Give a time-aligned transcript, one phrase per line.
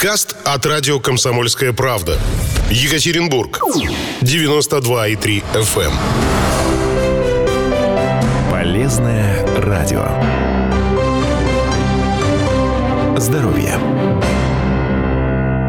[0.00, 2.20] Подкаст от радио «Комсомольская правда».
[2.70, 3.58] Екатеринбург.
[4.20, 5.82] 92,3 FM.
[5.82, 5.92] Эм.
[8.48, 10.06] Полезное радио.
[13.18, 13.74] Здоровье.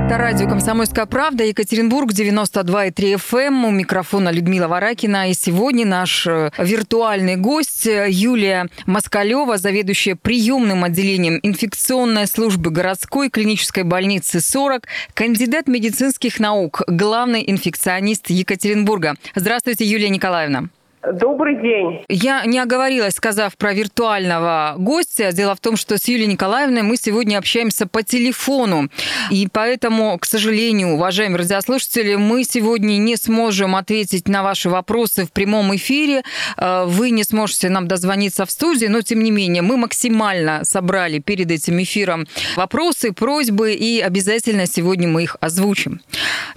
[0.10, 3.40] Это радио «Комсомольская правда», Екатеринбург, 92,3 FM.
[3.46, 3.66] Эм.
[3.66, 5.30] У микрофона Людмила Варакина.
[5.30, 13.30] И сегодня наш э, виртуальный гость э, Юлия Москалева, заведующая приемным отделением инфекционной службы городской
[13.30, 19.14] клинической больницы 40, кандидат медицинских наук, главный инфекционист Екатеринбурга.
[19.36, 20.70] Здравствуйте, Юлия Николаевна.
[21.02, 22.04] Добрый день.
[22.10, 25.32] Я не оговорилась, сказав про виртуального гостя.
[25.32, 28.90] Дело в том, что с Юлией Николаевной мы сегодня общаемся по телефону.
[29.32, 35.32] И поэтому, к сожалению, уважаемые радиослушатели, мы сегодня не сможем ответить на ваши вопросы в
[35.32, 36.24] прямом эфире.
[36.58, 41.20] Э, вы не сможете нам дозвониться в студию, но тем не менее мы максимально собрали
[41.20, 46.02] перед этим эфиром вопросы, просьбы и обязательно сегодня мы их озвучим.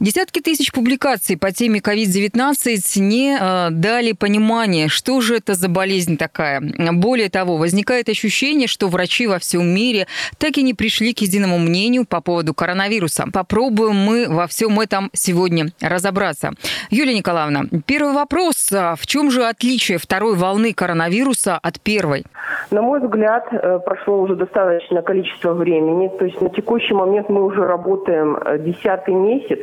[0.00, 5.69] Десятки тысяч публикаций по теме COVID-19 не э, дали понимания понимание, что же это за
[5.69, 6.62] болезнь такая.
[6.92, 10.06] Более того, возникает ощущение, что врачи во всем мире
[10.39, 13.24] так и не пришли к единому мнению по поводу коронавируса.
[13.30, 16.52] Попробуем мы во всем этом сегодня разобраться.
[16.89, 18.72] Юлия Николаевна, первый вопрос.
[18.72, 22.24] А в чем же отличие второй волны коронавируса от первой?
[22.70, 26.08] На мой взгляд, э, прошло уже достаточное количество времени.
[26.19, 29.58] То есть на текущий момент мы уже работаем э, десятый месяц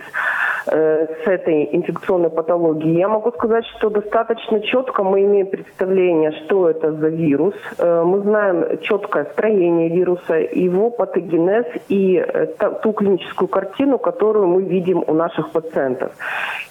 [0.67, 2.99] э, с этой инфекционной патологией.
[2.99, 7.55] Я могу сказать, что достаточно четко мы имеем представление, что это за вирус.
[7.77, 12.47] Э, мы знаем четкое строение вируса, его патогенез и э,
[12.81, 16.11] ту клиническую картину, которую мы видим у наших пациентов.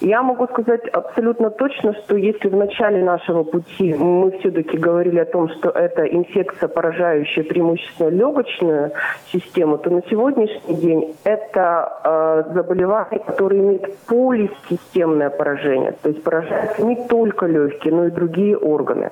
[0.01, 5.25] Я могу сказать абсолютно точно, что если в начале нашего пути мы все-таки говорили о
[5.25, 8.93] том, что это инфекция, поражающая преимущественно легочную
[9.33, 16.79] систему, то на сегодняшний день это э, заболевание, которое имеет полисистемное поражение, то есть поражает
[16.79, 19.11] не только легкие, легкие, но и другие органы.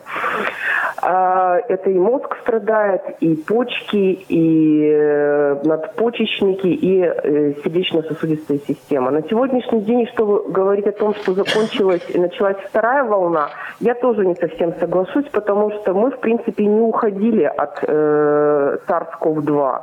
[1.08, 9.12] А, это и мозг страдает, и почки, и э, надпочечники, и э, сердечно-сосудистая система.
[9.12, 14.26] На сегодняшний день, что говорить о том, что закончилась и началась вторая волна, я тоже
[14.26, 19.80] не совсем соглашусь, потому что мы, в принципе, не уходили от э, SARS-CoV-2.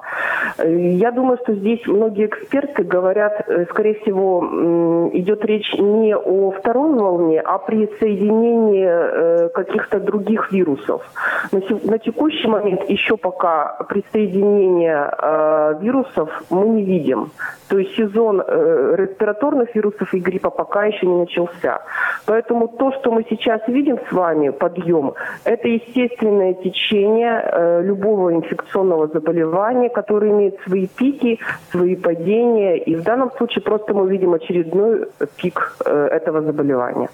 [0.98, 6.96] Я думаю, что здесь многие эксперты говорят, э, скорее всего, идет речь не о второй
[6.96, 11.13] волне, а при соединении э, каких-то других вирусов.
[11.52, 17.32] На, текущий момент еще пока присоединения э, вирусов мы не видим.
[17.68, 21.82] То есть сезон э, респираторных вирусов и гриппа пока еще не начался.
[22.26, 25.14] Поэтому то, что мы сейчас видим с вами, подъем,
[25.44, 31.40] это естественное течение э, любого инфекционного заболевания, которое имеет свои пики,
[31.72, 32.78] свои падения.
[32.78, 35.08] И в данном случае просто мы видим очередной
[35.38, 37.10] пик этого заболевания.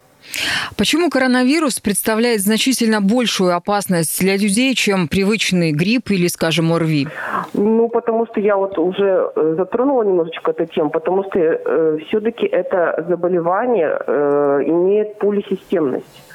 [0.78, 7.08] Почему коронавирус представляет значительно большую опасность для людей, чем привычный грипп или, скажем, ОРВИ?
[7.54, 12.46] Ну, потому что я вот уже э, затронула немножечко эту тему, потому что э, все-таки
[12.46, 16.29] это заболевание э, имеет полисистемность.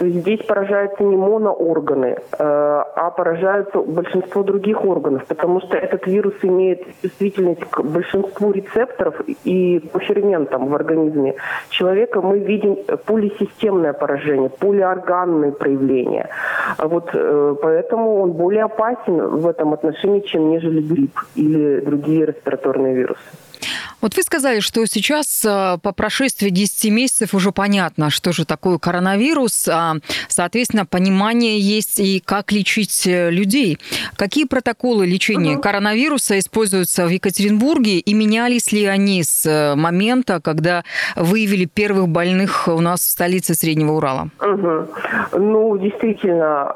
[0.00, 6.06] То есть здесь поражаются не моноорганы, э, а поражаются большинство других органов, потому что этот
[6.06, 11.34] вирус имеет чувствительность к большинству рецепторов и по ферментам в организме
[11.68, 12.22] человека.
[12.22, 16.30] Мы видим полисистемное поражение, полиорганные проявления.
[16.78, 22.94] Вот э, поэтому он более опасен в этом отношении, чем нежели грипп или другие респираторные
[22.94, 23.20] вирусы.
[24.00, 28.78] Вот вы сказали, что сейчас э, по прошествии 10 месяцев уже понятно, что же такое
[28.78, 29.68] коронавирус.
[29.68, 29.96] А,
[30.28, 33.78] соответственно, понимание есть и как лечить э, людей.
[34.16, 35.62] Какие протоколы лечения угу.
[35.62, 40.82] коронавируса используются в Екатеринбурге и менялись ли они с э, момента, когда
[41.16, 44.30] выявили первых больных у нас в столице Среднего Урала?
[44.40, 45.38] Угу.
[45.38, 46.74] Ну, действительно,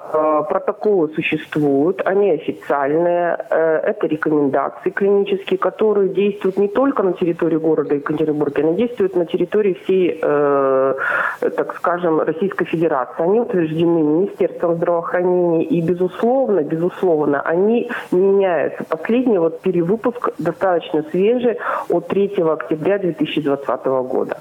[0.49, 3.37] протоколы существуют, они официальные.
[3.51, 9.75] Это рекомендации клинические, которые действуют не только на территории города Екатеринбурга, они действуют на территории
[9.85, 10.95] всей, э,
[11.41, 13.23] так скажем, Российской Федерации.
[13.23, 18.85] Они утверждены Министерством здравоохранения и, безусловно, безусловно, они меняются.
[18.85, 24.37] Последний вот перевыпуск достаточно свежий от 3 октября 2020 года,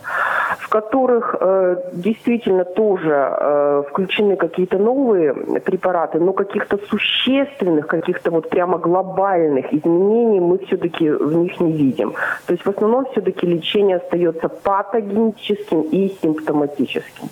[0.59, 8.49] в которых э, действительно тоже э, включены какие-то новые препараты, но каких-то существенных, каких-то вот
[8.49, 12.13] прямо глобальных изменений мы все-таки в них не видим.
[12.45, 17.29] То есть в основном все-таки лечение остается патогеническим и симптоматическим.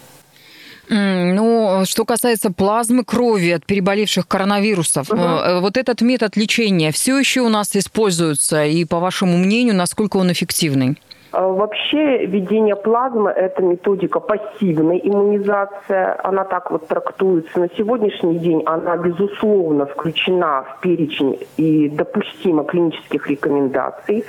[0.90, 5.22] Ну, что касается плазмы крови от переболевших коронавирусов, угу.
[5.62, 10.32] вот этот метод лечения все еще у нас используется, и по вашему мнению, насколько он
[10.34, 10.98] эффективный?
[11.32, 16.16] А, вообще введение плазмы– это методика пассивной иммунизации.
[16.24, 17.60] Она так вот трактуется.
[17.60, 24.26] На сегодняшний день она, безусловно, включена в перечень и допустима клинических рекомендаций.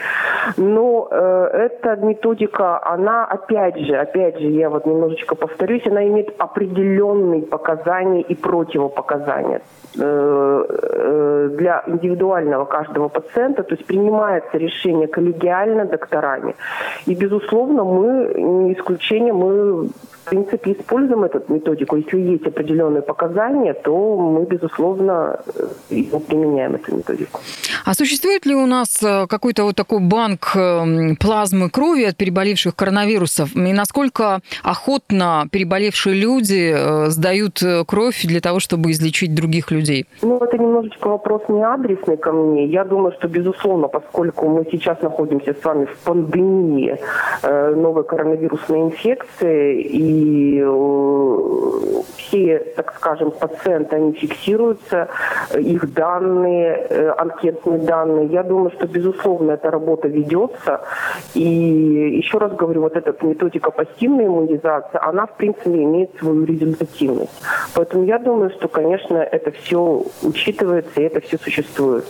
[0.57, 6.35] Но э, эта методика, она, опять же, опять же, я вот немножечко повторюсь, она имеет
[6.39, 9.63] определенные показания и противопоказания
[9.99, 16.55] э, э, для индивидуального каждого пациента, то есть принимается решение коллегиально докторами.
[17.07, 19.91] И, безусловно, мы, не исключение, мы
[20.25, 21.97] в принципе, используем эту методику.
[21.97, 25.41] Если есть определенные показания, то мы, безусловно,
[25.89, 27.41] применяем, эту методику.
[27.85, 32.77] А существует ли у нас э, какой-то вот такой банк эм, плазмы крови от переболевших
[32.77, 33.57] коронавирусов?
[33.57, 40.07] И насколько охотно переболевшие люди э, сдают э, кровь для того, чтобы излечить других людей?
[40.23, 42.67] Ну, это немножечко вопрос не адресный ко мне.
[42.67, 46.82] Я думаю, что, безусловно, поскольку мы сейчас находимся с вами в пандемии
[47.43, 55.09] новой коронавирусной инфекции, и и э, все, так скажем, пациенты, они фиксируются,
[55.59, 58.27] их данные, э, анкетные данные.
[58.27, 60.81] Я думаю, что, безусловно, эта работа ведется.
[61.35, 67.43] И еще раз говорю, вот эта методика пассивной иммунизации, она, в принципе, имеет свою результативность.
[67.75, 72.05] Поэтому я думаю, что, конечно, это все учитывается и это все существует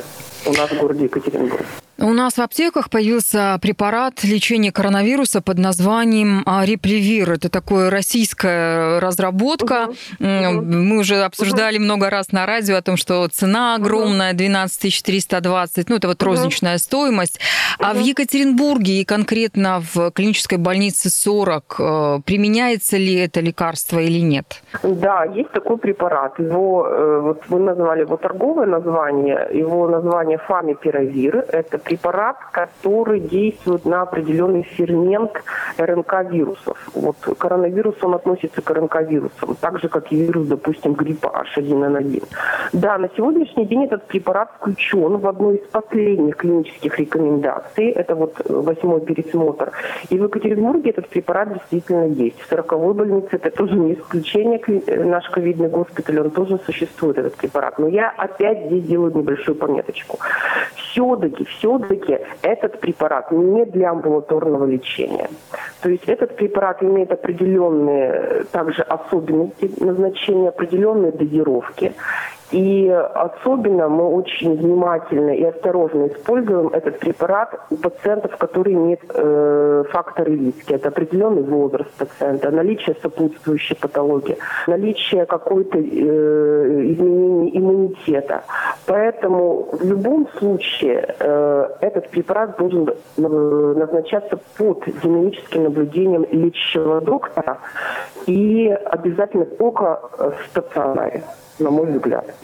[0.47, 1.65] у нас в городе Екатеринбург.
[2.03, 7.31] У нас в аптеках появился препарат лечения коронавируса под названием Репливир.
[7.31, 9.91] Это такая российская разработка.
[10.19, 10.27] Угу.
[10.27, 11.85] Мы уже обсуждали угу.
[11.85, 16.73] много раз на радио о том, что цена огромная, 12 320, ну это вот розничная
[16.73, 16.79] угу.
[16.81, 17.39] стоимость.
[17.79, 24.19] А в Екатеринбурге и конкретно в клинической больнице 40 э, применяется ли это лекарство или
[24.19, 24.61] нет?
[24.83, 26.37] Да, есть такой препарат.
[26.41, 31.45] Его, э, вот вы назвали его торговое название, его название фамипиравир.
[31.49, 35.33] Это препарат, который действует на определенный фермент
[35.77, 36.79] РНК-вирусов.
[36.95, 42.25] Вот коронавирус, он относится к РНК-вирусам, так же, как и вирус, допустим, гриппа H1N1.
[42.73, 47.91] Да, на сегодняшний день этот препарат включен в одну из последних клинических рекомендаций.
[47.91, 49.73] Это вот восьмой пересмотр.
[50.09, 52.41] И в Екатеринбурге этот препарат действительно есть.
[52.41, 54.61] В 40 больнице это тоже не исключение.
[55.05, 57.79] Наш ковидный госпиталь, он тоже существует, этот препарат.
[57.79, 60.19] Но я опять здесь делаю небольшую пометочку.
[60.77, 65.29] Все-таки, все все-таки этот препарат не для амбулаторного лечения.
[65.81, 71.93] То есть этот препарат имеет определенные э, также особенности назначения, определенные дозировки.
[72.53, 79.85] И особенно мы очень внимательно и осторожно используем этот препарат у пациентов, которые имеют э,
[79.91, 80.75] факторы риска.
[80.75, 88.45] Это определенный возраст пациента, наличие сопутствующей патологии, наличие какой-то э, изменения иммунитета.
[88.87, 97.59] Поэтому в любом случае э, этот препарат должен э, назначаться под динамическим наблюдением лечащего доктора
[98.27, 101.23] и обязательно только в стационаре
[101.63, 102.35] на мой взгляд.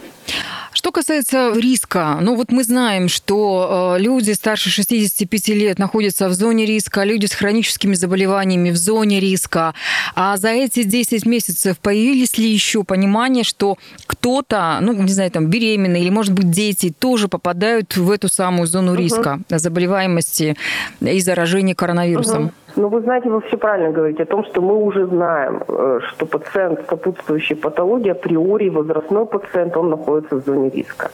[0.79, 6.35] Что касается риска, ну вот мы знаем, что э, люди старше 65 лет находятся в
[6.35, 9.75] зоне риска, люди с хроническими заболеваниями в зоне риска.
[10.15, 13.77] А за эти 10 месяцев появились ли еще понимание, что
[14.07, 18.69] кто-то, ну не знаю, там беременные или, может быть, дети тоже попадают в эту самую
[18.69, 19.03] зону угу.
[19.03, 20.57] риска заболеваемости
[21.01, 22.45] и заражения коронавирусом?
[22.45, 22.53] Угу.
[22.79, 26.27] Ну, вы знаете, вы все правильно говорите о том, что мы уже знаем, э, что
[26.27, 31.11] пациент с сопутствующей патологией априори возрастной пациент, он находится в зоне риска.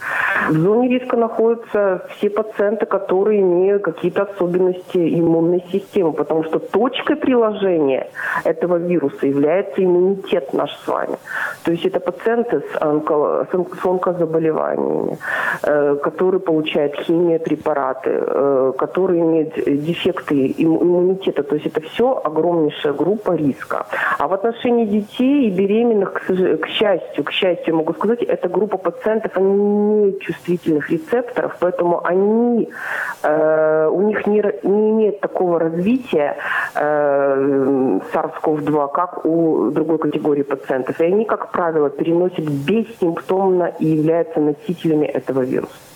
[0.49, 7.15] В зоне риска находятся все пациенты, которые имеют какие-то особенности иммунной системы, потому что точкой
[7.15, 8.09] приложения
[8.43, 11.17] этого вируса является иммунитет наш с вами.
[11.63, 15.17] То есть это пациенты с, онко, с онкозаболеваниями,
[15.63, 23.31] э, которые получают химиопрепараты, э, которые имеют дефекты иммунитета, то есть это все огромнейшая группа
[23.31, 23.85] риска.
[24.17, 26.27] А в отношении детей и беременных,
[26.59, 32.69] к счастью, к счастью, могу сказать, эта группа пациентов, они не чувствительных рецепторов, поэтому они,
[33.23, 36.35] э, у них не, не имеет такого развития
[36.75, 40.99] э, SARS-CoV-2, как у другой категории пациентов.
[40.99, 45.94] И они, как правило, переносят бессимптомно и являются носителями этого вируса.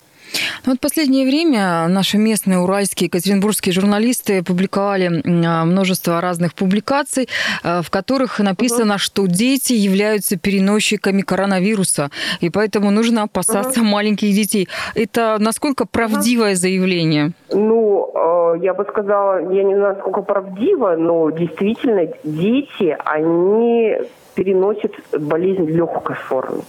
[0.65, 7.29] Ну, вот последнее время наши местные уральские, екатеринбургские журналисты публиковали а, множество разных публикаций,
[7.63, 8.99] а, в которых написано, угу.
[8.99, 12.09] что дети являются переносчиками коронавируса,
[12.41, 13.89] и поэтому нужно опасаться угу.
[13.89, 14.67] маленьких детей.
[14.95, 16.57] Это насколько правдивое угу.
[16.59, 17.31] заявление?
[17.51, 23.95] Ну, э, я бы сказала, я не знаю, насколько правдиво, но действительно дети, они
[24.39, 26.61] переносят болезнь легкой форме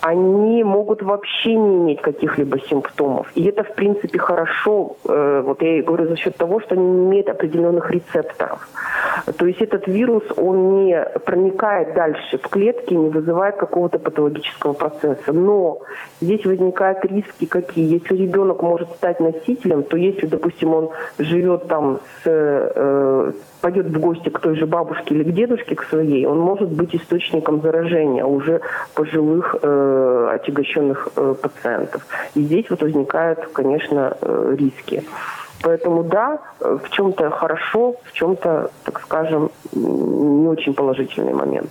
[0.00, 3.30] они могут вообще не иметь каких-либо симптомов.
[3.34, 6.84] И это, в принципе, хорошо, э, вот я и говорю, за счет того, что они
[6.84, 8.66] не имеют определенных рецепторов.
[9.36, 15.32] То есть этот вирус, он не проникает дальше в клетки, не вызывает какого-то патологического процесса.
[15.32, 15.80] Но
[16.20, 17.92] здесь возникают риски какие.
[17.92, 24.00] Если ребенок может стать носителем, то если, допустим, он живет там с э, пойдет в
[24.00, 28.24] гости к той же бабушке или к дедушке к своей, он может быть источником заражения
[28.24, 28.60] уже
[28.94, 32.06] пожилых э, отягощенных э, пациентов.
[32.34, 35.04] И здесь вот возникают, конечно, э, риски.
[35.62, 41.70] Поэтому да, в чем-то хорошо, в чем-то, так скажем, не очень положительный момент.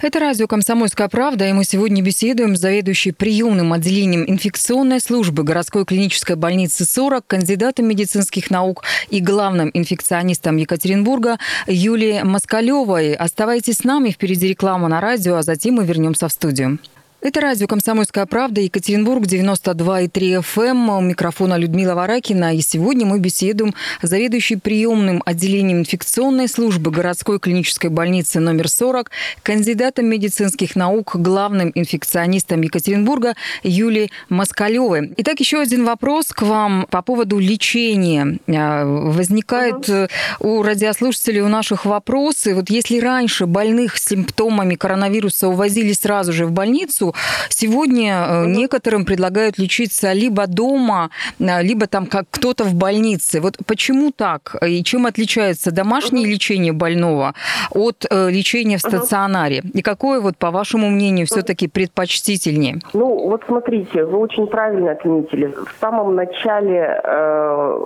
[0.00, 5.84] Это радио «Комсомольская правда», и мы сегодня беседуем с заведующей приемным отделением инфекционной службы городской
[5.84, 13.14] клинической больницы 40, кандидатом медицинских наук и главным инфекционистом Екатеринбурга Юлией Москалевой.
[13.14, 16.78] Оставайтесь с нами, впереди реклама на радио, а затем мы вернемся в студию.
[17.24, 20.98] Это радио «Комсомольская правда», Екатеринбург, 92,3 FM.
[20.98, 22.54] У микрофона Людмила Варакина.
[22.54, 29.10] И сегодня мы беседуем с заведующей приемным отделением инфекционной службы городской клинической больницы номер 40,
[29.42, 35.14] кандидатом медицинских наук, главным инфекционистом Екатеринбурга Юлией Москалевой.
[35.16, 38.38] Итак, еще один вопрос к вам по поводу лечения.
[38.48, 40.08] А, возникает угу.
[40.40, 42.54] у радиослушателей у наших вопросы.
[42.54, 47.13] Вот если раньше больных с симптомами коронавируса увозили сразу же в больницу,
[47.48, 53.40] сегодня э, некоторым предлагают лечиться либо дома, э, либо там как кто-то в больнице.
[53.40, 54.56] Вот почему так?
[54.66, 57.34] И чем отличается домашнее лечение больного
[57.70, 59.62] от э, лечения в стационаре?
[59.74, 62.80] И какое, вот, по вашему мнению, все-таки предпочтительнее?
[62.92, 65.46] Ну, вот смотрите, вы очень правильно отметили.
[65.46, 67.78] В самом начале э,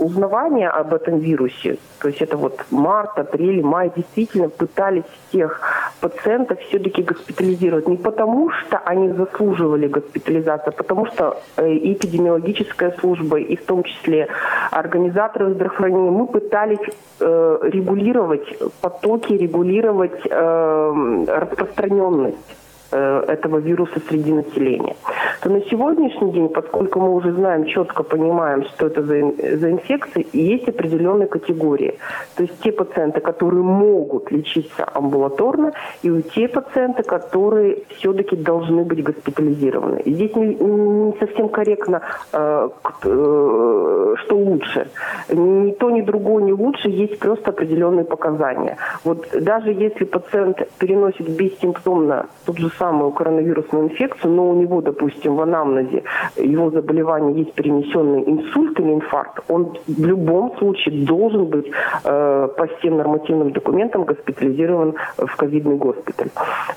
[0.00, 5.60] узнавания об этом вирусе, то есть это вот март, апрель, май, действительно пытались всех
[6.00, 7.86] пациентов все-таки госпитализировать.
[7.88, 13.64] Не потому, что они заслуживали госпитализации, а потому что э, и эпидемиологическая служба, и в
[13.64, 14.28] том числе
[14.70, 16.78] организаторы здравоохранения, мы пытались
[17.20, 22.59] э, регулировать потоки, регулировать э, распространенность Э,
[22.96, 24.96] этого вируса среди населения,
[25.42, 29.14] то на сегодняшний день, поскольку мы уже знаем, четко понимаем, что это за,
[29.56, 31.98] за инфекция, есть определенные категории.
[32.36, 38.84] То есть те пациенты, которые могут лечиться амбулаторно, и у те пациенты, которые все-таки должны
[38.84, 40.00] быть госпитализированы.
[40.00, 42.68] И здесь не, не совсем корректно, э,
[43.04, 44.88] э, что лучше.
[45.28, 48.76] Ни то, ни другое не лучше, есть просто определенные показания.
[49.04, 55.36] Вот даже если пациент переносит бессимптомно тот же самую коронавирусную инфекцию, но у него, допустим,
[55.36, 56.02] в анамнезе
[56.36, 61.70] его заболевание есть перенесенный инсульт или инфаркт, он в любом случае должен быть
[62.04, 66.30] э, по всем нормативным документам госпитализирован в ковидный госпиталь.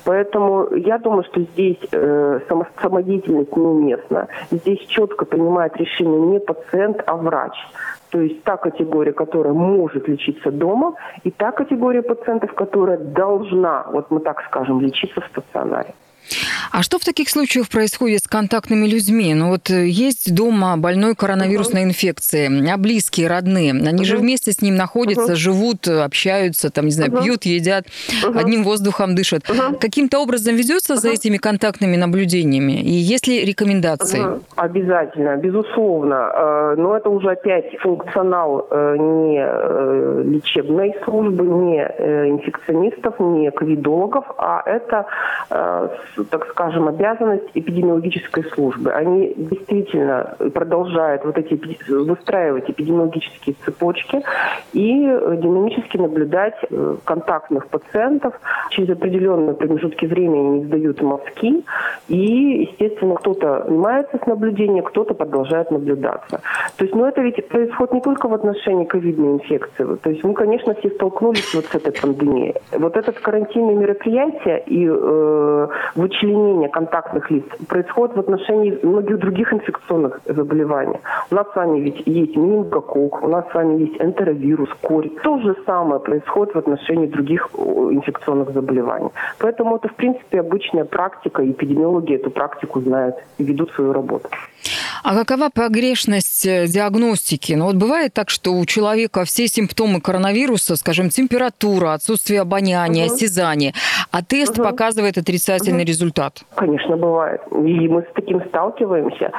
[0.04, 4.28] Поэтому я думаю, что здесь э, само, самодеятельность неуместна.
[4.50, 7.54] Здесь четко принимает решение не пациент, а врач.
[8.14, 10.94] То есть та категория, которая может лечиться дома,
[11.24, 15.94] и та категория пациентов, которая должна, вот мы так скажем, лечиться в стационаре.
[16.72, 19.34] А что в таких случаях происходит с контактными людьми?
[19.34, 24.04] Ну вот э, есть дома больной коронавирусной инфекцией, а близкие, родные, они угу.
[24.04, 25.36] же вместе с ним находятся, угу.
[25.36, 27.22] живут, общаются, там, не знаю, угу.
[27.22, 27.86] пьют, едят,
[28.26, 28.38] угу.
[28.38, 29.48] одним воздухом дышат.
[29.48, 29.78] Угу.
[29.78, 31.00] Каким-то образом ведется угу.
[31.00, 32.80] за этими контактными наблюдениями?
[32.82, 34.20] И есть ли рекомендации?
[34.20, 34.40] Угу.
[34.56, 36.14] Обязательно, безусловно.
[36.14, 41.82] Э, но это уже опять функционал э, не лечебной службы, не
[42.30, 45.06] инфекционистов, не ковидологов, а это,
[46.30, 48.92] так скажем, обязанность эпидемиологической службы.
[48.92, 51.58] Они действительно продолжают вот эти,
[51.90, 54.22] выстраивать эпидемиологические цепочки
[54.72, 58.34] и динамически наблюдать э, контактных пациентов.
[58.70, 61.64] Через определенные промежутки времени они сдают мазки.
[62.08, 66.40] И, естественно, кто-то занимается с наблюдением, кто-то продолжает наблюдаться.
[66.76, 69.96] То есть, ну, это ведь происходит не только в отношении ковидной инфекции.
[70.02, 72.54] То есть мы, конечно, все столкнулись вот с этой пандемией.
[72.72, 75.68] Вот этот карантинное мероприятие и э,
[76.04, 80.98] вычленение контактных лиц происходит в отношении многих других инфекционных заболеваний.
[81.30, 85.08] У нас с вами ведь есть менингококк, у нас с вами есть энтеровирус, корь.
[85.22, 89.10] То же самое происходит в отношении других инфекционных заболеваний.
[89.38, 94.28] Поэтому это, в принципе, обычная практика, эпидемиологи эту практику знают и ведут свою работу.
[95.06, 97.52] А какова погрешность э, диагностики?
[97.52, 103.12] Ну вот бывает так, что у человека все симптомы коронавируса, скажем, температура, отсутствие обоняния, угу.
[103.12, 103.74] осязания,
[104.10, 104.66] а тест угу.
[104.70, 105.88] показывает отрицательный угу.
[105.88, 106.44] результат.
[106.54, 107.42] Конечно, бывает.
[107.52, 109.30] И мы с таким сталкиваемся.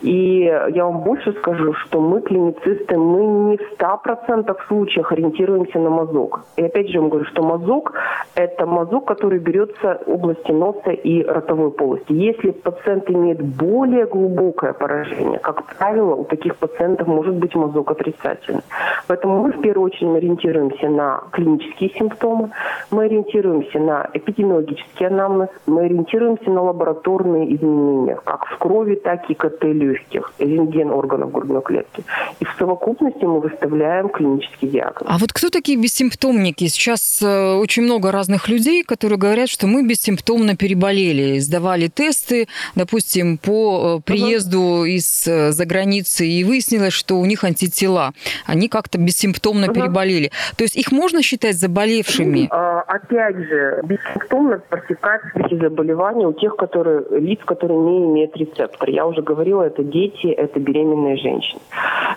[0.00, 0.40] И
[0.74, 6.40] я вам больше скажу, что мы, клиницисты, мы не в 100% случаях ориентируемся на мазок.
[6.56, 7.92] И опять же, я вам говорю, что мазок–
[8.34, 12.12] это мазок, который берется в области носа и ротовой полости.
[12.12, 15.11] Если пациент имеет более глубокое поражение,
[15.42, 18.62] как правило, у таких пациентов может быть мазок отрицательный.
[19.06, 22.50] Поэтому мы в первую очередь ориентируемся на клинические симптомы,
[22.90, 29.34] мы ориентируемся на эпидемиологический анамнез, мы ориентируемся на лабораторные изменения, как в крови, так и
[29.34, 32.04] КТ легких, рентген органов грудной клетки.
[32.40, 35.04] И в совокупности мы выставляем клинический диагноз.
[35.06, 36.66] А вот кто такие бессимптомники?
[36.68, 43.38] Сейчас э, очень много разных людей, которые говорят, что мы бессимптомно переболели, сдавали тесты, допустим,
[43.38, 44.86] по э, приезду угу.
[45.02, 48.12] Из-за границы, и выяснилось, что у них антитела.
[48.46, 49.74] Они как-то бессимптомно угу.
[49.74, 50.30] переболели.
[50.56, 52.48] То есть их можно считать заболевшими?
[52.50, 58.92] А, опять же, бессимптомно протекает заболевания у тех, которые, лиц, которые не имеют рецептора.
[58.92, 61.60] Я уже говорила, это дети, это беременные женщины.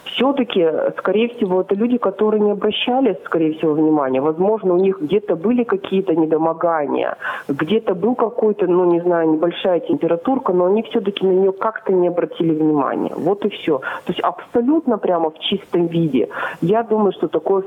[0.05, 0.65] Все-таки,
[0.97, 4.21] скорее всего, это люди, которые не обращались, скорее всего, внимания.
[4.21, 10.53] Возможно, у них где-то были какие-то недомогания, где-то был какой-то, ну, не знаю, небольшая температурка,
[10.53, 12.74] но они все-таки на нее как-то не обратили внимания.
[13.15, 13.79] Вот и все.
[13.79, 16.29] То есть абсолютно прямо в чистом виде.
[16.61, 17.63] Я думаю, что такое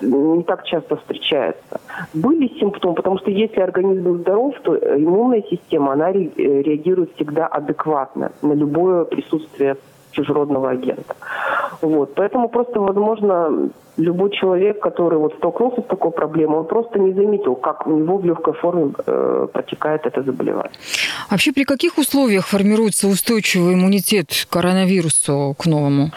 [0.00, 1.80] не так часто встречается.
[2.14, 8.52] Были симптомы, потому что если организм здоров, то иммунная система, она реагирует всегда адекватно на
[8.52, 9.76] любое присутствие
[10.12, 11.14] чужеродного агента.
[11.82, 12.14] Вот.
[12.14, 17.54] Поэтому просто, возможно, любой человек, который вот столкнулся с такой проблемой, он просто не заметил,
[17.54, 20.72] как у него в легкой форме э, протекает это заболевание.
[21.30, 26.10] Вообще при каких условиях формируется устойчивый иммунитет к коронавирусу, к новому?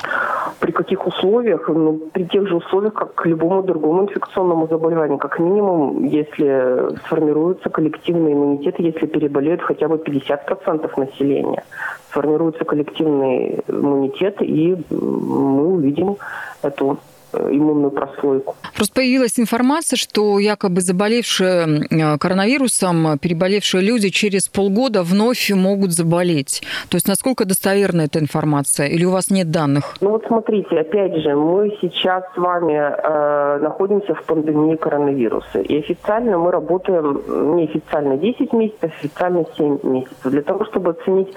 [0.60, 1.68] При каких условиях?
[1.68, 5.20] Ну, при тех же условиях, как к любому другому инфекционному заболеванию.
[5.20, 11.64] Как минимум, если сформируется коллективный иммунитет, если переболеют хотя бы 50% населения,
[12.10, 16.18] сформируется коллективный иммунитет, и мы увидим
[16.64, 16.98] эту
[17.34, 18.56] иммунную прослойку.
[18.76, 26.64] Просто появилась информация, что якобы заболевшие э, коронавирусом, переболевшие люди через полгода вновь могут заболеть.
[26.90, 28.88] То есть насколько достоверна эта информация?
[28.88, 29.96] Или у вас нет данных?
[30.02, 35.60] Ну вот смотрите, опять же, мы сейчас с вами э, находимся в пандемии коронавируса.
[35.60, 37.22] И официально мы работаем,
[37.56, 40.32] неофициально 10 месяцев, официально 7 месяцев.
[40.32, 41.34] Для того, чтобы оценить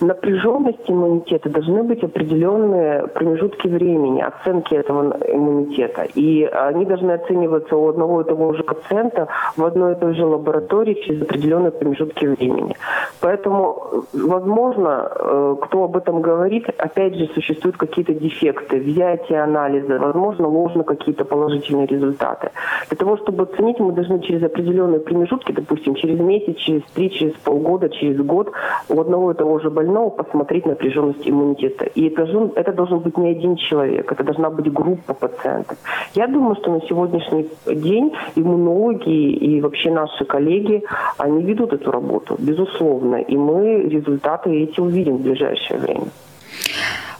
[0.00, 6.06] напряженность иммунитета, должны быть определенные промежутки времени, оценки этого иммунитета.
[6.14, 10.24] И они должны оцениваться у одного и того же пациента в одной и той же
[10.24, 12.74] лаборатории через определенные промежутки времени.
[13.20, 20.48] Поэтому, возможно, э, кто об этом говорит, опять же, существуют какие-то дефекты, взятие анализа, возможно,
[20.48, 22.50] ложно какие-то положительные результаты.
[22.88, 27.32] Для того, чтобы оценить, мы должны через определенные промежутки, допустим, через месяц, через три, через
[27.44, 28.52] полгода, через год
[28.88, 31.86] у одного и того же больного посмотреть напряженность иммунитета.
[31.94, 35.76] И это, должен, это должен быть не один человек, это должна быть группа пациентов.
[36.14, 40.82] Я думаю, что на сегодняшний день иммунологи и вообще наши коллеги,
[41.18, 43.16] они ведут эту работу, безусловно.
[43.16, 46.08] И мы результаты эти увидим в ближайшее время.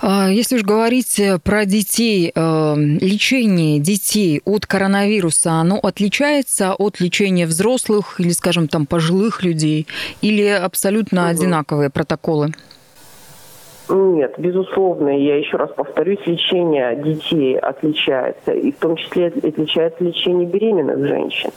[0.01, 7.01] А, если уж говорить э, про детей, э, лечение детей от коронавируса, оно отличается от
[7.01, 9.87] лечения взрослых или, скажем, там, пожилых людей,
[10.21, 11.31] или абсолютно угу.
[11.31, 12.53] одинаковые протоколы?
[13.89, 20.47] Нет, безусловно, я еще раз повторюсь, лечение детей отличается, и в том числе отличается лечение
[20.47, 21.51] беременных женщин.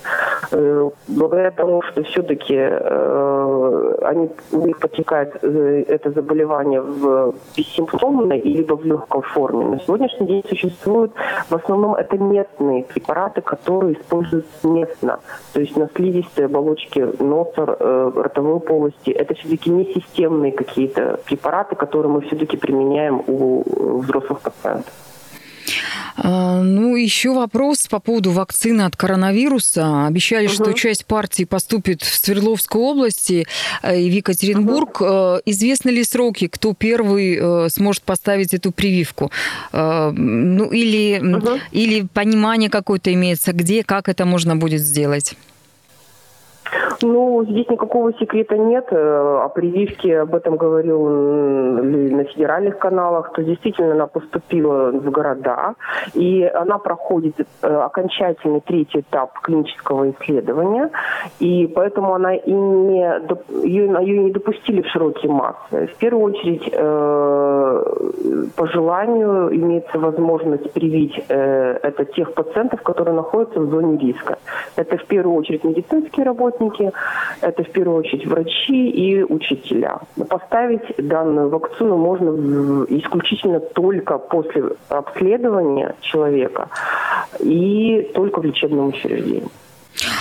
[0.52, 8.42] Э, благодаря тому, что все-таки э, они, у них протекает э, это заболевание в бессимптомной
[8.42, 9.66] либо в легком форме.
[9.66, 11.14] На сегодняшний день существуют
[11.50, 15.20] в основном это местные препараты, которые используются местно,
[15.54, 19.12] то есть на слизистой оболочке носа, ротовой полости.
[19.12, 24.94] Это все-таки не системные какие-то препараты, которые мы все-таки применяем у взрослых пациентов.
[26.16, 30.08] А, ну, еще вопрос по поводу вакцины от коронавируса.
[30.08, 30.54] Обещали, угу.
[30.54, 33.46] что часть партии поступит в Свердловскую область и
[33.84, 35.02] в Екатеринбург.
[35.02, 35.42] Угу.
[35.46, 39.32] Известны ли сроки, кто первый э, сможет поставить эту прививку?
[39.72, 41.60] Ну, или, угу.
[41.72, 45.36] или понимание какое-то имеется, где, как это можно будет сделать?
[47.02, 48.88] Ну, здесь никакого секрета нет.
[48.92, 55.76] Э, о прививке об этом говорил на федеральных каналах, то действительно она поступила в города,
[56.14, 60.90] и она проходит э, окончательный третий этап клинического исследования,
[61.40, 63.02] и поэтому она и не,
[63.64, 65.88] ее, ее не допустили в широкие массы.
[65.88, 67.47] В первую очередь, э,
[68.56, 74.38] по желанию имеется возможность привить это тех пациентов, которые находятся в зоне риска.
[74.76, 76.92] Это в первую очередь медицинские работники,
[77.42, 80.00] это в первую очередь врачи и учителя.
[80.30, 86.70] Поставить данную вакцину можно исключительно только после обследования человека
[87.40, 89.50] и только в лечебном учреждении.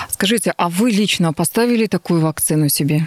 [0.08, 3.00] Скажите, а вы лично поставили такую вакцину себе?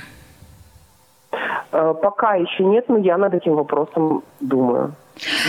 [1.72, 4.94] Э, пока еще нет, но я над этим вопросом думаю.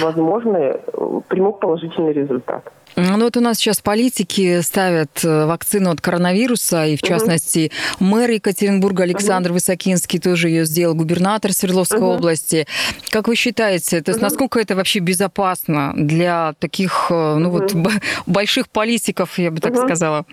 [0.02, 2.64] Возможно, э, приму положительный результат.
[2.96, 8.30] Ну вот у нас сейчас политики ставят э, вакцину от коронавируса, и в частности мэр
[8.30, 12.66] Екатеринбурга Александр Высокинский тоже ее сделал, губернатор Свердловской области.
[13.10, 17.74] Как вы считаете, то есть насколько это вообще безопасно для таких ну, вот,
[18.26, 20.26] больших политиков, я бы так сказала?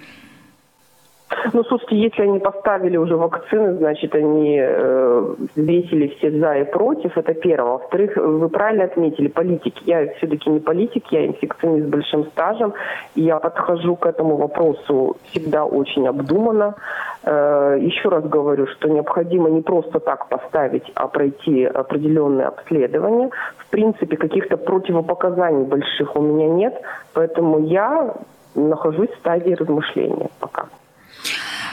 [1.54, 7.18] Ну, слушайте, если они поставили уже вакцины, значит, они э, взвесили все за и против,
[7.18, 7.74] это первое.
[7.74, 9.82] Во-вторых, вы правильно отметили, политики.
[9.86, 12.74] Я все-таки не политик, я инфекционист с большим стажем,
[13.16, 16.76] и я подхожу к этому вопросу всегда очень обдуманно.
[17.24, 23.30] Э, еще раз говорю, что необходимо не просто так поставить, а пройти определенные обследования.
[23.58, 26.82] В принципе, каких-то противопоказаний больших у меня нет,
[27.14, 28.14] поэтому я
[28.56, 30.68] нахожусь в стадии размышления пока.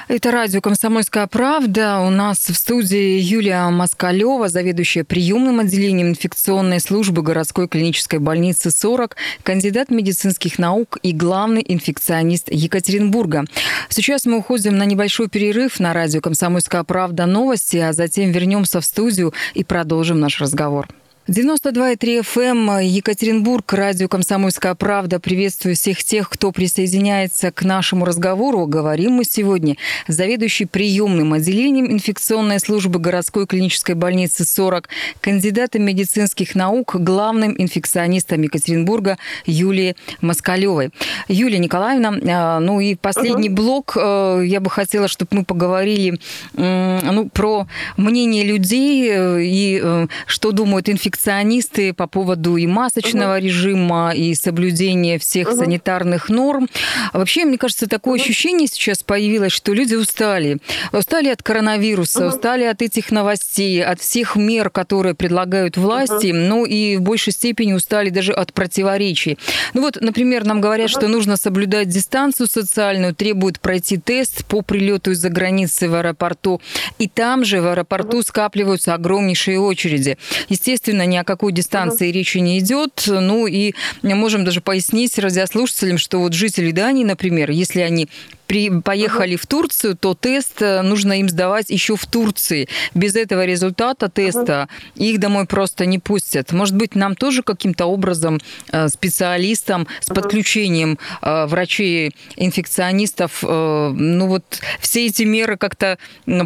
[0.06, 2.00] Это радио «Комсомольская правда».
[2.00, 9.16] У нас в студии Юлия Москалева, заведующая приемным отделением инфекционной службы городской клинической больницы 40,
[9.42, 13.46] кандидат медицинских наук и главный инфекционист Екатеринбурга.
[13.88, 18.84] Сейчас мы уходим на небольшой перерыв на радио «Комсомольская правда» новости, а затем вернемся в
[18.84, 20.86] студию и продолжим наш разговор.
[21.26, 25.18] 92,3 FM, эм, Екатеринбург, радио «Комсомольская правда».
[25.18, 28.66] Приветствую всех тех, кто присоединяется к нашему разговору.
[28.66, 34.90] Говорим мы сегодня с заведующей приемным отделением инфекционной службы городской клинической больницы 40,
[35.22, 40.90] кандидатом медицинских наук, главным инфекционистом Екатеринбурга Юлией Москалевой.
[41.28, 43.56] Юлия Николаевна, а, ну и последний угу.
[43.56, 46.20] блок, э, я бы хотела, чтобы мы поговорили
[46.52, 53.36] ну, про мнение людей э, и э, что думают инфекционисты перфекционисты по поводу и масочного
[53.36, 53.44] угу.
[53.44, 55.58] режима, и соблюдения всех угу.
[55.58, 56.68] санитарных норм.
[57.12, 58.22] Вообще, мне кажется, такое угу.
[58.22, 60.58] ощущение сейчас появилось, что люди устали.
[60.92, 62.34] Устали от коронавируса, угу.
[62.34, 66.38] устали от этих новостей, от всех мер, которые предлагают власти, угу.
[66.38, 69.38] ну и в большей степени устали даже от противоречий.
[69.72, 70.98] Ну вот, например, нам говорят, угу.
[70.98, 76.60] что нужно соблюдать дистанцию социальную, требуют пройти тест по прилету из-за границы в аэропорту.
[76.98, 80.18] И там же в аэропорту скапливаются огромнейшие очереди.
[80.48, 82.14] Естественно, ни о какой дистанции угу.
[82.14, 83.04] речи не идет.
[83.06, 83.74] Ну и
[84.14, 88.08] можем даже пояснить радиослушателям, что вот жители Дании, например, если они
[88.46, 89.42] при, поехали uh-huh.
[89.42, 92.68] в Турцию, то тест э, нужно им сдавать еще в Турции.
[92.94, 95.02] Без этого результата теста uh-huh.
[95.02, 96.52] их домой просто не пустят.
[96.52, 98.38] Может быть, нам тоже каким-то образом
[98.72, 100.14] э, специалистам с uh-huh.
[100.14, 104.44] подключением э, врачей-инфекционистов, ну вот
[104.80, 105.98] все эти меры как-то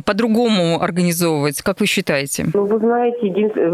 [0.04, 1.62] по-другому организовывать?
[1.62, 2.46] Как вы считаете?
[2.54, 3.26] Ну, вы знаете,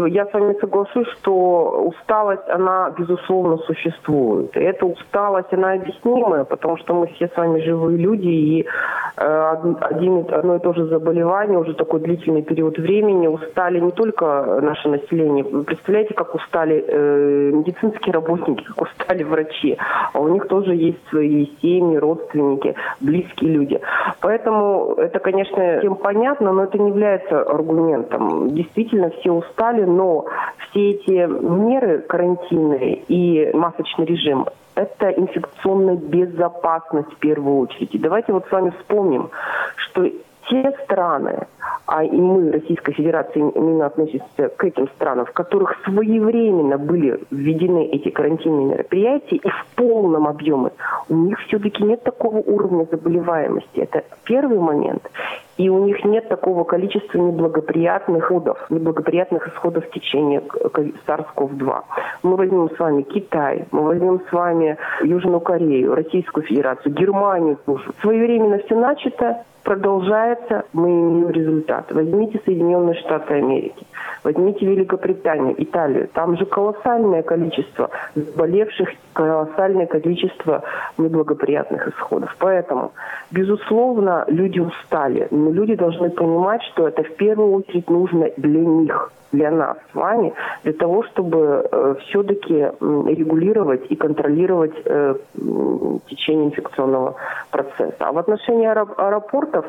[0.09, 4.55] я с вами соглашусь, что усталость, она, безусловно, существует.
[4.55, 8.65] И эта усталость, она объяснимая, потому что мы все с вами живые люди, люди, и
[9.17, 14.59] э, один, одно и то же заболевание уже такой длительный период времени устали не только
[14.61, 15.43] наше население.
[15.43, 19.77] Вы представляете, как устали э, медицинские работники, как устали врачи,
[20.13, 23.79] а у них тоже есть свои семьи, родственники, близкие люди.
[24.21, 28.49] Поэтому это, конечно, всем понятно, но это не является аргументом.
[28.49, 30.25] Действительно, все устали, но
[30.69, 37.95] все эти меры карантинные и масочный режим это инфекционная безопасность в первую очередь.
[37.95, 39.29] И давайте вот с вами вспомним,
[39.75, 40.09] что
[40.49, 41.47] те страны,
[41.87, 47.85] а и мы, Российская Федерация, именно относимся к этим странам, в которых своевременно были введены
[47.87, 50.71] эти карантинные мероприятия и в полном объеме,
[51.09, 53.79] у них все-таки нет такого уровня заболеваемости.
[53.79, 55.09] Это первый момент.
[55.57, 60.41] И у них нет такого количества неблагоприятных исходов, неблагоприятных исходов течения
[61.07, 61.83] SARS-CoV-2.
[62.23, 67.85] Мы возьмем с вами Китай, мы возьмем с вами Южную Корею, Российскую Федерацию, Германию тоже.
[68.01, 71.91] Своевременно все начато, Продолжается, мы имеем результат.
[71.91, 73.83] Возьмите Соединенные Штаты Америки,
[74.23, 76.07] возьмите Великобританию, Италию.
[76.13, 80.61] Там же колоссальное количество заболевших, колоссальное количество
[80.99, 82.35] неблагоприятных исходов.
[82.37, 82.91] Поэтому,
[83.31, 85.27] безусловно, люди устали.
[85.31, 89.95] Но люди должны понимать, что это в первую очередь нужно для них для нас с
[89.95, 95.15] вами, для того, чтобы э, все-таки регулировать и контролировать э,
[96.07, 97.15] течение инфекционного
[97.51, 97.95] процесса.
[97.99, 98.65] А в отношении
[99.55, 99.65] аэропортов,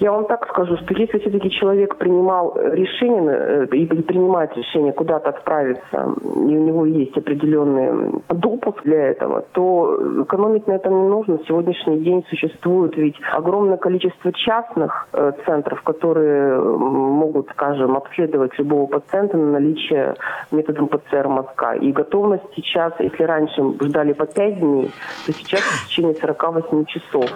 [0.00, 5.30] я вам так скажу, что если все-таки человек принимал решение э, и принимает решение куда-то
[5.30, 11.38] отправиться, и у него есть определенный допуск для этого, то экономить на этом не нужно.
[11.38, 18.86] В сегодняшний день существует ведь огромное количество частных э, центров, которые могут, скажем, обследовать любого
[18.86, 20.14] пациента на наличие
[20.50, 21.74] методом ПЦР мозга.
[21.80, 24.90] И готовность сейчас, если раньше ждали по 5 дней,
[25.26, 27.30] то сейчас в течение 48 часов.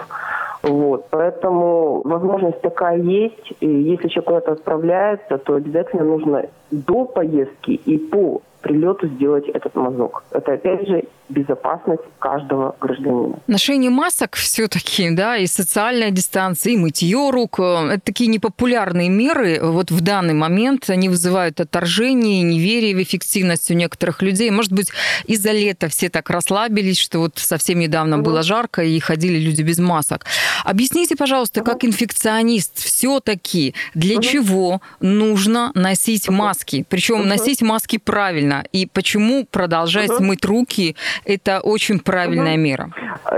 [0.62, 3.52] Вот, поэтому возможность такая есть.
[3.60, 9.74] И если человек куда-то отправляется, то обязательно нужно до поездки и по прилету сделать этот
[9.74, 10.24] мазок.
[10.30, 13.38] Это, опять же, безопасность каждого гражданина.
[13.46, 19.60] Ношение масок все-таки, да, и социальная дистанция, и мытье рук, э, это такие непопулярные меры.
[19.62, 24.50] Вот в данный момент они вызывают отторжение, неверие в эффективность у некоторых людей.
[24.50, 24.90] Может быть,
[25.26, 28.26] из-за лета все так расслабились, что вот совсем недавно угу.
[28.26, 30.26] было жарко, и ходили люди без масок.
[30.64, 31.70] Объясните, пожалуйста, угу.
[31.70, 34.22] как инфекционист, все-таки для угу.
[34.22, 36.84] чего нужно носить маски?
[36.88, 38.64] Причем носить маски правильно.
[38.72, 42.60] И почему продолжать мыть руки это очень правильная угу.
[42.60, 42.90] мера.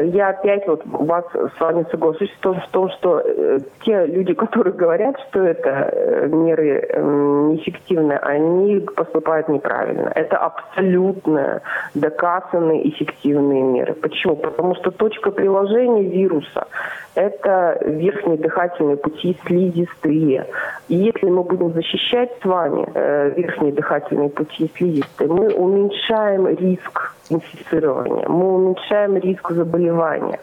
[0.02, 4.34] Я опять вот вас с вами соглашусь в том, в том что э, те люди,
[4.34, 10.12] которые говорят, что это э, меры э, неэффективны, они поступают неправильно.
[10.14, 11.62] Это абсолютно
[11.94, 13.94] доказанные эффективные меры.
[13.94, 14.36] Почему?
[14.36, 16.66] Потому что точка приложения вируса–
[17.14, 20.46] это верхние дыхательные пути слизистые.
[20.88, 27.14] И если мы будем защищать с вами э, верхние дыхательные пути слизистые, мы уменьшаем риск
[27.30, 30.40] инфицирования, мы уменьшаем риск заболевания.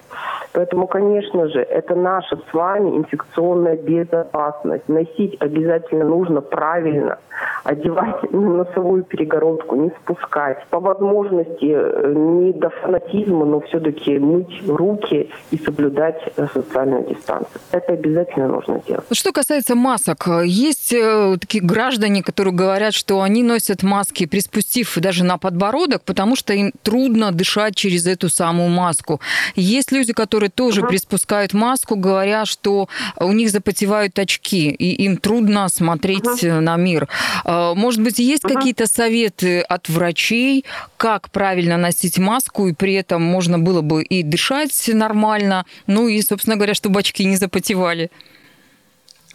[0.53, 4.87] Поэтому, конечно же, это наша с вами инфекционная безопасность.
[4.87, 7.19] Носить обязательно нужно правильно,
[7.63, 10.65] одевать носовую перегородку, не спускать.
[10.69, 17.61] По возможности э, не до фанатизма, но все-таки мыть руки и соблюдать э, социальную дистанцию.
[17.71, 19.05] Это обязательно нужно делать.
[19.11, 25.23] Что касается масок, есть э, такие граждане, которые говорят, что они носят маски, приспустив даже
[25.23, 29.19] на подбородок, потому что им трудно дышать через эту самую маску.
[29.55, 30.89] Есть люди, которые тоже угу.
[30.89, 36.61] приспускают маску, говоря, что у них запотевают очки, и им трудно смотреть угу.
[36.61, 37.07] на мир.
[37.43, 38.53] А, может быть, есть угу.
[38.53, 40.65] какие-то советы от врачей,
[40.97, 46.21] как правильно носить маску, и при этом можно было бы и дышать нормально, ну и,
[46.21, 48.09] собственно говоря, чтобы очки не запотевали?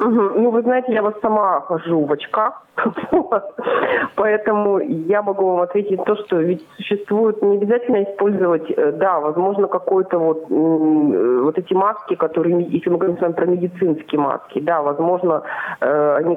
[0.00, 0.11] Угу.
[0.11, 2.64] Ну, вы знаете, я вот сама хожу в очках,
[4.16, 9.68] Поэтому я могу вам ответить то, что ведь существует не обязательно использовать, э, да, возможно,
[9.68, 14.61] какой-то вот, э, вот эти маски, которые, если мы говорим с вами про медицинские маски,
[14.61, 15.42] да, возможно,
[15.80, 16.37] э, они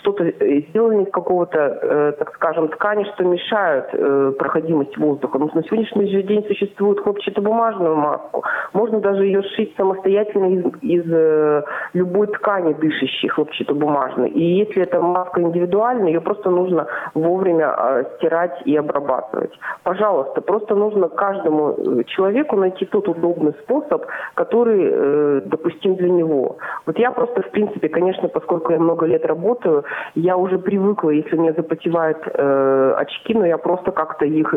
[0.00, 0.24] что-то
[0.68, 5.38] сделаны из какого-то, так скажем, ткани, что мешают проходимость воздуха.
[5.38, 8.44] Но на сегодняшний же день существует хлопчатобумажную маску.
[8.72, 14.30] Можно даже ее сшить самостоятельно из, из любой ткани дышащей хлопчатобумажной.
[14.30, 19.52] И если это маска индивидуальная, ее просто нужно вовремя э, стирать и обрабатывать.
[19.82, 26.56] Пожалуйста, просто нужно каждому э, человеку найти тот удобный способ, который э, допустим для него.
[26.86, 29.84] Вот я просто, в принципе, конечно, поскольку я много лет работаю,
[30.14, 34.54] я уже привыкла, если мне запотевают э, очки, но я просто как-то их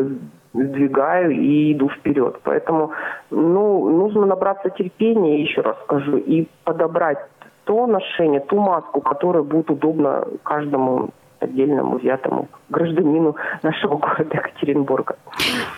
[0.52, 2.40] сдвигаю и иду вперед.
[2.44, 2.92] Поэтому
[3.30, 7.18] ну, нужно набраться терпения, еще раз скажу, и подобрать
[7.66, 15.16] то ношение, ту маску, которая будет удобна каждому отдельному взятому гражданину нашего города Екатеринбурга.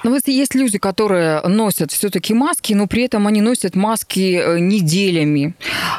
[0.04, 4.58] Ну, вот есть люди, которые носят все-таки маски, но при этом они носят маски э,
[4.60, 5.54] неделями.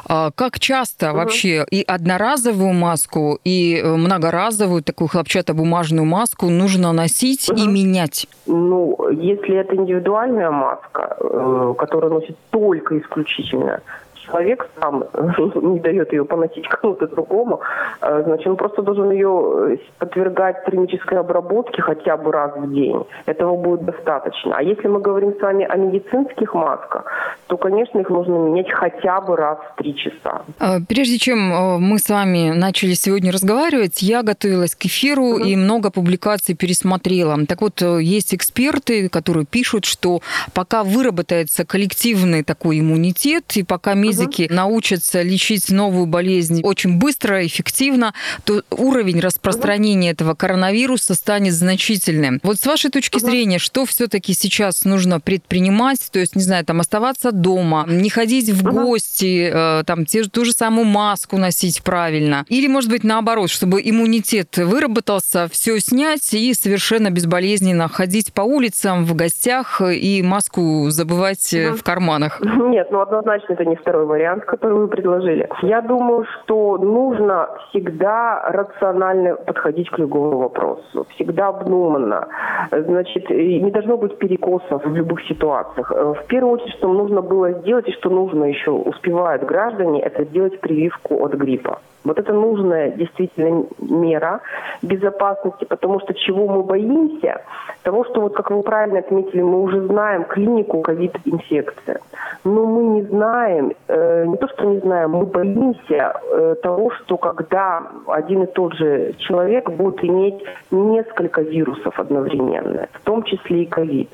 [0.08, 1.18] А как часто угу.
[1.18, 7.60] вообще и одноразовую маску, и э, многоразовую такую хлопчатобумажную маску нужно носить угу.
[7.60, 8.28] и менять?
[8.48, 13.82] Ну, если это индивидуальная маска, э, которая носит только исключительно
[14.30, 15.04] человек сам
[15.56, 17.62] не дает ее поносить кому-то другому,
[18.02, 23.04] э, значит, он просто должен ее э, подвергать термической обработке хотя бы раз в день.
[23.26, 24.56] Этого будет достаточно.
[24.56, 27.06] А если мы говорим с вами о медицинских масках,
[27.48, 30.42] то, конечно, их нужно менять хотя бы раз в три часа.
[30.60, 35.40] А, прежде чем э, мы с вами начали сегодня разговаривать, я готовилась к эфиру угу.
[35.40, 37.38] и много публикаций пересмотрела.
[37.48, 40.20] Так вот, есть эксперты, которые пишут, что
[40.54, 44.54] пока выработается коллективный такой иммунитет, и пока медики угу.
[44.54, 52.40] научатся лечить новую болезнь очень быстро, эффективно, то уровень распространения этого коронавируса станет значительным.
[52.44, 56.00] Вот с вашей точки зрения, что все-таки сейчас нужно предпринимать?
[56.12, 60.46] То есть, не знаю, там оставаться дома, не ходить в гости, э, там те, ту
[60.46, 62.46] же самую маску носить правильно.
[62.50, 69.06] Или, может быть, наоборот, чтобы иммунитет выработался, все снять и совершенно безболезненно ходить по улицам,
[69.06, 71.78] в гостях и маску забывать угу.
[71.78, 72.42] в карманах.
[72.42, 75.48] Нет, ну однозначно это не второй вариант, который вы предложили.
[75.62, 82.28] Я думаю, что нужно всегда рационально подходить к любому вопросу, всегда обдуманно.
[82.72, 85.92] Значит, не должно быть перекосов в любых ситуациях.
[85.96, 90.24] Э, в первую очередь, что нужно было сделать и что нужно еще успевают граждане, это
[90.24, 91.80] сделать прививку от гриппа.
[92.06, 94.40] Вот это нужная действительно мера
[94.82, 97.42] безопасности, потому что чего мы боимся?
[97.84, 102.00] Того, что, вот как вы правильно отметили, мы уже знаем клинику ковид-инфекции.
[102.44, 107.18] Но мы не знаем, э, не то что не знаем, мы боимся э, того, что
[107.18, 113.66] когда один и тот же человек будет иметь несколько вирусов одновременно, в том числе и
[113.66, 114.10] ковид.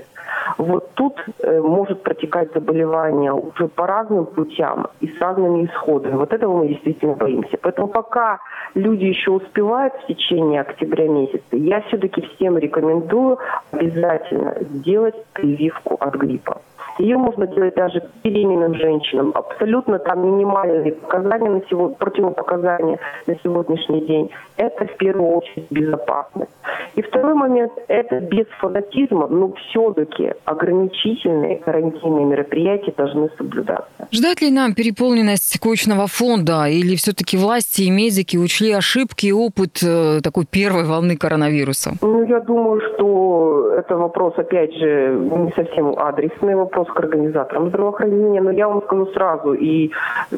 [0.57, 6.15] Вот тут э, может протекать заболевание уже по разным путям и с разными исходами.
[6.15, 7.57] Вот этого мы действительно боимся.
[7.61, 8.39] Поэтому пока
[8.75, 13.37] люди еще успевают в течение октября месяца, я все-таки всем рекомендую
[13.71, 16.61] обязательно сделать прививку от гриппа.
[16.97, 19.31] Ее можно делать даже беременным женщинам.
[19.35, 24.31] Абсолютно там минимальные показания на сегодня, противопоказания на сегодняшний день.
[24.55, 26.51] Это в первую очередь безопасность.
[26.95, 34.07] И второй момент– это без фанатизма, но все-таки ограничительные карантинные мероприятия должны соблюдаться.
[34.11, 39.81] Ждать ли нам переполненность коечного фонда или все-таки власти и медики учли ошибки и опыт
[39.83, 41.93] э, такой первой волны коронавируса?
[42.01, 48.41] Ну, я думаю, что это вопрос, опять же, не совсем адресный вопрос к организаторам здравоохранения,
[48.41, 49.91] но я вам скажу сразу, и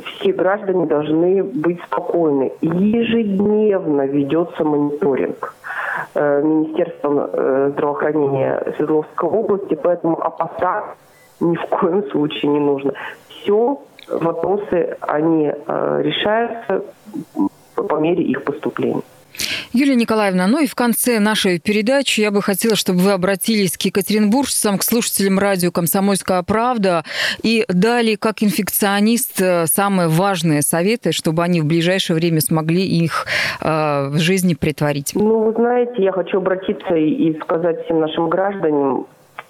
[0.05, 2.51] все граждане должны быть спокойны.
[2.61, 5.53] Ежедневно ведется мониторинг
[6.15, 10.95] э, Министерством э, здравоохранения Свердловской области, поэтому опасаться
[11.39, 12.91] ни в коем случае не нужно.
[13.29, 16.83] Все вопросы, они э, решаются
[17.75, 19.03] по мере их поступления.
[19.71, 23.81] Юлия Николаевна, ну и в конце нашей передачи я бы хотела, чтобы вы обратились к
[23.83, 27.03] екатеринбуржцам, к слушателям радио «Комсомольская правда»
[27.43, 33.25] и дали, как инфекционист, э, самые важные советы, чтобы они в ближайшее время смогли их
[33.61, 35.11] э, в жизни притворить.
[35.15, 39.07] Ну, вы знаете, я хочу обратиться и сказать всем нашим гражданам,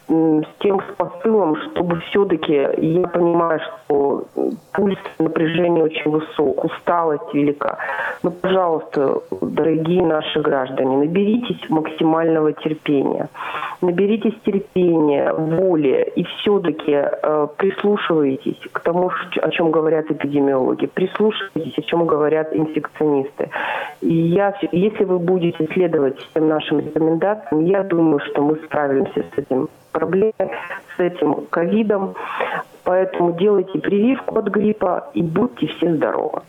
[0.09, 4.25] с тем с посылом, чтобы все-таки, я понимаю, что
[4.71, 7.77] пульс напряжения очень высок, усталость велика.
[8.23, 13.27] Но, пожалуйста, дорогие наши граждане, наберитесь максимального терпения.
[13.81, 21.81] Наберитесь терпения, воли и все-таки э, прислушивайтесь к тому, о чем говорят эпидемиологи, прислушивайтесь, о
[21.81, 23.49] чем говорят инфекционисты.
[24.01, 29.37] И я, если вы будете следовать всем нашим рекомендациям, я думаю, что мы справимся с
[29.37, 30.33] этим проблемы
[30.95, 32.15] с этим ковидом.
[32.83, 36.41] Поэтому делайте прививку от гриппа и будьте все здоровы.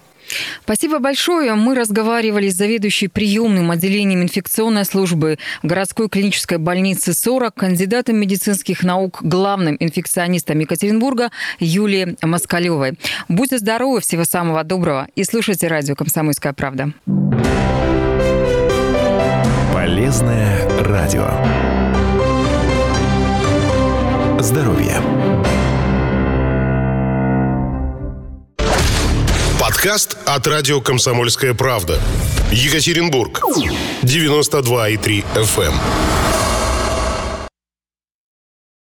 [0.63, 1.55] Спасибо большое.
[1.55, 9.21] Мы разговаривали с заведующей приемным отделением инфекционной службы городской клинической больницы 40, кандидатом медицинских наук,
[9.23, 12.99] главным инфекционистом Екатеринбурга Юлией Москалевой.
[13.29, 16.93] Будьте здоровы, всего самого доброго и слушайте радио «Комсомольская правда».
[19.73, 21.78] Полезное радио.
[24.41, 25.03] Здоровье.
[29.61, 32.01] Подкаст от радио «Комсомольская правда».
[32.53, 33.43] Екатеринбург.
[34.03, 35.75] 92,3 FM.